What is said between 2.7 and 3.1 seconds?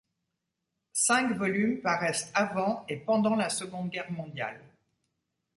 et